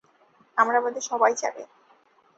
আমরা 0.57 0.79
বাদে 0.83 1.01
সবাই 1.09 1.33
যাবে। 1.41 1.63